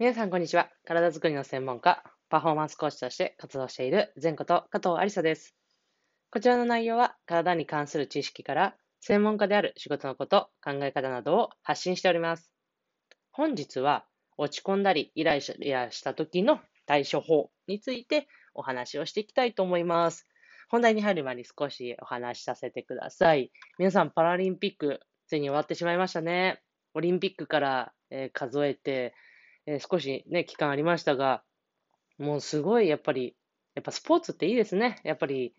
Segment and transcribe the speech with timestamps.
[0.00, 0.70] 皆さん、こんにちは。
[0.86, 5.54] 体づくりの専門家、パフォーマンスコーチとして活動している前こと加藤ありさです。
[6.30, 12.50] こちらの内容は、体に関する知識から、専門家である仕事のこと、考え方などを発信しております。
[13.30, 14.06] 本日は、
[14.38, 20.26] 落ち込んだり、イライラした時の対処法についてお話をしていきたいと思います。
[20.70, 23.52] 本題に入る前に少しお話しさせてください。
[23.76, 26.62] 皆さん、パラリンピック、ついに終わってしまいましたね。
[26.94, 29.12] オリンピックから、えー、数えて、
[29.70, 31.44] えー、少しね、期間ありましたが、
[32.18, 33.36] もうすごいやっぱり、
[33.76, 35.00] やっぱスポーツっていいですね。
[35.04, 35.54] やっぱり、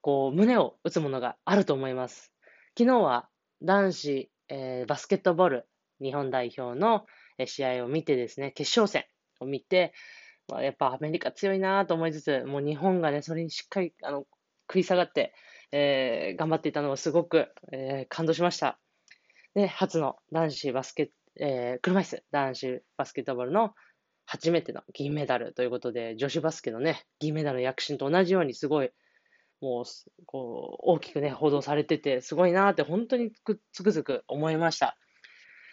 [0.00, 2.32] こう、胸を打つものがあると思います。
[2.76, 3.28] 昨日は
[3.62, 5.68] 男子、えー、バスケットボール
[6.02, 7.06] 日本代表の
[7.46, 9.06] 試合を見てですね、決勝戦
[9.40, 9.92] を見て、
[10.48, 14.26] まあ、やっぱアメリカ強いなと思いつつ、もう日本がね、それにしっかりあの
[14.68, 15.32] 食い下がって、
[15.70, 18.78] えー、頑張っていたのをすごく、えー、感動しました。
[19.54, 23.74] で、初の男子バスケ、えー、車椅子男子バスケットボールの
[24.26, 28.90] 初めての銀メダルということで、女子バスケのね、銀メダルの躍進と同じようにすごい、
[29.60, 29.84] もう、
[30.26, 33.32] こう、大きくね、報道されてて、すごいなって本当に
[33.72, 34.96] つくづく思いました。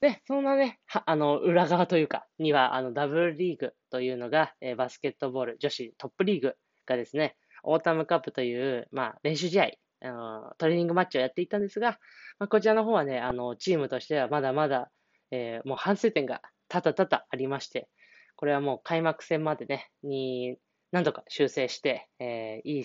[0.00, 6.56] で、そんなね、あの、裏側というか、には、あの、ダブルリーグというのが、えー、バスケットボール女子トップリーグ
[6.86, 9.70] がですね、オータムカップという、まあ、練習試合、
[10.04, 12.00] あのトレーニングマッチをやっていたんですが、
[12.40, 14.90] まあ、こちらの方はね、あの、チームとしてはまだまだ、
[15.32, 17.88] えー、もう反省点が多々多々ありまして、
[18.36, 20.56] これはもう開幕戦までね、に、
[20.92, 22.84] 何度か修正して、えー、いい、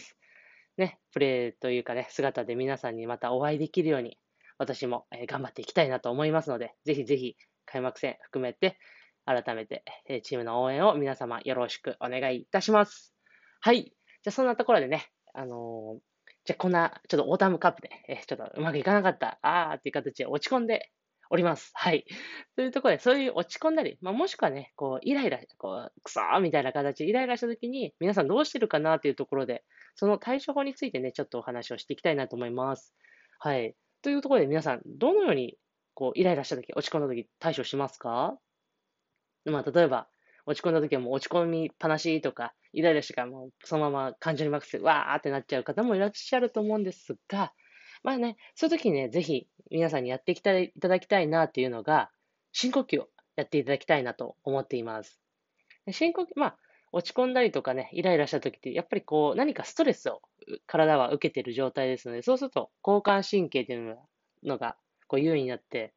[0.77, 4.17] ね、プレーというかね、姿で皆さんにまたお会いできるように、
[4.57, 8.79] 私も、え頑張っていきたいなと思いますので、ぜひぜひ開幕戦含めて、
[9.25, 13.13] 改めて、えチームの応援を皆様よろしくお願いいたします。
[13.59, 13.83] はい。
[13.83, 15.99] じゃあそんなところでね、あのー、
[16.45, 20.91] じゃあこんな、ちょっとオータムカップで、えちょっとうまくいかなかった、あーっていう形で落ち込んで
[21.29, 21.71] おります。
[21.73, 22.05] はい。
[22.55, 29.63] というところで、そういう落ち込んだり、まあ、もしくはね、こう、イライラ、こう、くそーみたいな形でイライラしたときに、皆さんどうしてるかなというところで、
[29.95, 32.95] その対処法についてね、ちょっとお話をしていきたいなと思います。
[33.39, 33.75] はい。
[34.01, 35.57] というところで皆さん、どのように
[35.93, 38.37] こうイライラしたとき、落ち込んだとき対処しますか？
[39.45, 40.07] まあ、例えば、
[40.45, 47.51] 落ち込んだときはもう落ち込みっぱなしとか、イライラしてからもうそのまま感情に任せて、わーってなっちゃう方もいらっしゃると思うんですが、
[48.03, 52.09] まあね、そういうときにね、ぜひ皆さんにやっていきたいただきたいなっていうのが、
[52.51, 55.19] 深呼吸をやっていただきたいなと思っています。
[55.91, 56.57] 深呼吸、まあ、
[56.91, 60.21] 落ち込んだりとかね、イライラしたときって、やっぱりこう、何かストレスを
[60.65, 63.97] 体は受けている状態ですので、そうすると交感神経という
[64.43, 65.93] のがこう優位になって、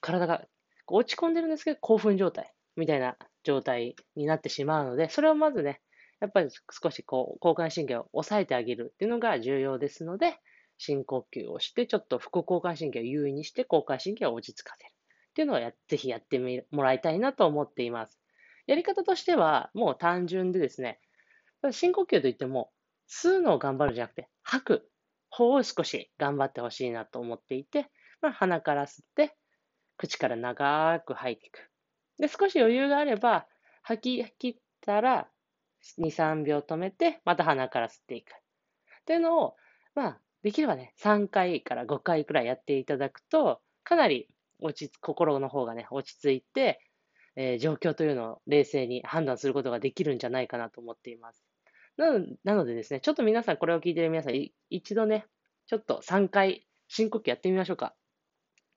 [0.00, 0.44] 体が
[0.86, 5.80] 落ち込んでるんですけど、興奮状態みたいな状態になってしまうので、それをまずね、
[6.20, 10.38] やっぱり少しこう交感神経を抑えてあげるっていうのが重要ですので、
[10.78, 18.20] 深呼吸をして、ちょっと副交感神経を優位にして、交感神経を落ち着かせるっていうのをやぜひやってみもらいたいなと思っています。
[18.66, 21.00] やり方としては、もう単純でですね、
[21.72, 22.70] 深呼吸といっても、
[23.08, 24.90] 吸うのを頑張るじゃなくて、吐く
[25.30, 27.90] 方を少し頑張ってほしいなと思っていて、
[28.20, 29.36] まあ、鼻から吸って、
[29.96, 31.70] 口から長く吐いていく。
[32.18, 33.46] で、少し余裕があれば、
[33.82, 35.28] 吐き切ったら、
[35.98, 38.30] 2、3秒止めて、また鼻から吸っていく。
[38.32, 39.56] っていうのを、
[39.94, 44.28] まあ、できればね、3回から5回くらいやっていただくと、かなり
[44.60, 46.80] 落ち、心の方がね、落ち着いて、
[47.34, 51.42] えー、状況というのを冷静に判断することができるんじゃないかなと思っています。
[51.96, 55.24] なのなのでですね、ちょっと皆さん、これを聞いている皆さん、一度ね、
[55.66, 57.94] ちょっと3回深呼吸やってみましょうか。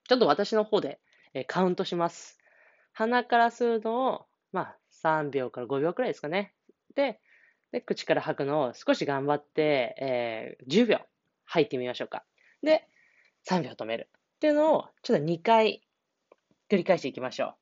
[0.07, 1.01] ちょっと私の方で、
[1.33, 2.39] えー、カウントします。
[2.93, 6.53] 鼻から吸うのを、まあ、3秒から5秒くらいですかね。
[6.95, 7.19] で、
[7.73, 10.99] で口から吐くのを少し頑張って、えー、10秒
[11.47, 12.23] 吐いてみましょうか。
[12.61, 12.87] で、
[13.49, 14.09] 3秒止める。
[14.35, 15.81] っていうのを、ちょっと2回
[16.69, 17.55] 繰り返していきましょう。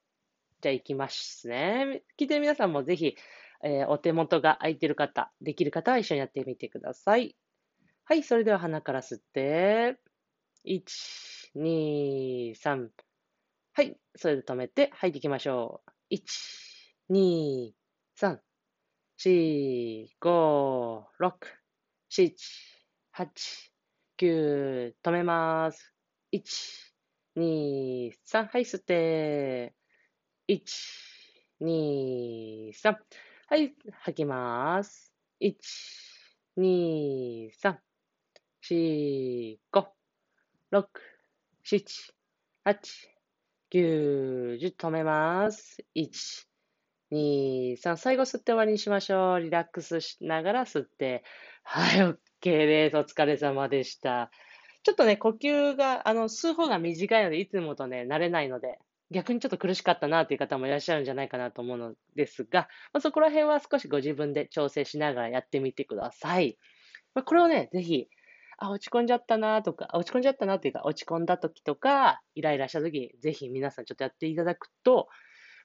[0.61, 2.03] じゃあ行きますね。
[2.19, 3.15] 聞いてる皆さんもぜひ、
[3.63, 7.35] えー、お手元が空いてる方、できる方は一緒にやってみてください。
[8.05, 9.97] はい、それでは鼻から吸って、
[10.65, 10.83] 1、
[11.55, 12.89] 2、3。
[13.73, 15.81] はい、それで止めて吐いていきましょ
[16.11, 16.15] う。
[16.15, 16.21] 1、
[17.11, 17.71] 2、
[18.19, 18.39] 3、
[19.19, 21.33] 4、5、6、
[22.11, 22.33] 7、
[23.13, 23.74] 8、
[24.17, 25.93] 9、止めます。
[26.31, 26.41] 1、
[27.37, 29.75] 2、3、はい、吸って、
[30.47, 30.61] 1、
[31.61, 32.95] 2、3。
[33.47, 35.13] はい、吐きます。
[35.41, 35.55] 1、
[36.57, 37.77] 2、3、
[38.69, 39.85] 4、5、
[40.71, 40.85] 6、
[41.65, 42.13] 7、
[42.63, 42.77] 8、
[43.71, 45.83] 9、10止めます。
[45.93, 46.47] 1、
[47.11, 49.39] 2、3、最後吸って終わりにしましょう。
[49.41, 51.23] リラックスしながら吸って。
[51.63, 52.97] はい、OK です。
[52.97, 54.29] お疲れ様でした。
[54.83, 58.77] ちょっとね、呼吸が、あの、吸う方が短いので、いつもとね、慣れないので、
[59.09, 66.57] 逆にちょっと苦しかったなという方もいらっしゃるんじゃないかなと思うのですが、まあ、そこら辺は少しご自分で調整しながらやってみてください。
[67.15, 68.07] まあ、これをね、ぜひ、
[68.57, 75.07] あ、落ち込んじゃったなとか、落ち込んじゃったなというか、落ち込んだ時とか、イライラした時に、ぜひ皆さんちょっとやっていただくと、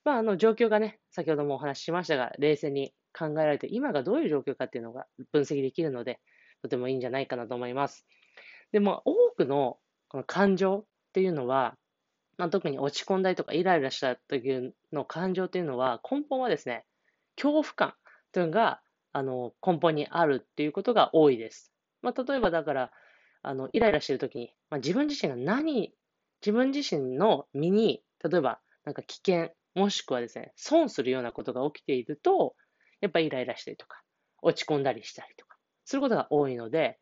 [0.05, 6.21] まあ、あの、状況がね、先ほどもお話ししましたが、冷静に考えられて、今がどういう状況かっていうのが分析できるので、
[6.63, 8.07] とてもいいんじゃないかなと思います。
[8.73, 9.79] でも、多くの
[10.09, 11.77] この感情っていうのは、
[12.37, 16.85] まあ、特に落ち込んだりとかイライラした時の感情っていうのは、根本はですね、
[17.37, 17.95] 恐怖感
[18.33, 18.81] というのが、
[19.13, 21.73] あの、根本にあるっていうことが多いです。
[22.03, 22.93] まあ、例えばだから、
[23.43, 25.95] あの、イライラしてる時に、まあ、自分自身が何、
[26.41, 32.55] 自分自身の身に、例えば、なんか危険、もしくはですね、損するようなことが起きていると、
[33.01, 34.03] やっぱりイライラしたりとか、
[34.43, 35.50] 落ち込んだりしたりとか、
[35.91, 37.01] することが多いので、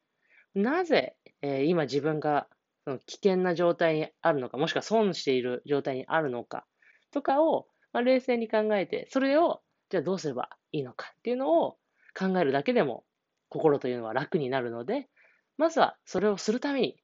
[0.55, 2.49] なぜ、えー、今自分が
[2.85, 6.65] その危険な状態にあるのか、もしくは損している状態にあるのか
[7.11, 11.77] とかを、まあ、冷静に考えて、それをじゃあどうすればいいのかっていうのを
[12.19, 13.05] 考えるだけでも
[13.51, 15.11] 心というのは楽になるので、
[15.59, 16.97] まずはそれをするために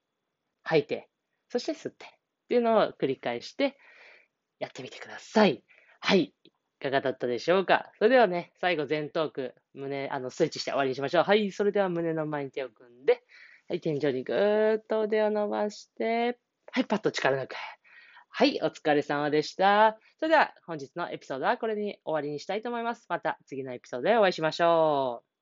[0.63, 1.11] 吐いて、
[1.51, 2.09] そして吸ってっ
[2.49, 3.77] ていうのを繰り返して
[4.59, 5.63] やってみてください。
[6.01, 6.35] はい。
[6.81, 7.91] いかがだったでしょうか？
[7.99, 11.25] それではね、最後前トーク、胸、あの、スイッチして終わりにしましょう。
[11.25, 11.51] はい。
[11.51, 13.23] それでは胸の前に手を組んで、
[13.69, 13.81] はい。
[13.81, 16.39] 天井にぐーっと腕を伸ばして、
[16.73, 16.85] はい。
[16.85, 17.55] パッと力抜く。
[18.29, 18.61] はい。
[18.63, 19.99] お疲れ様でした。
[20.19, 23.07] それでは本日のエピソードはこれに終わりにしたいと思います。
[23.09, 25.34] また次のエピソードでお会いしましょう。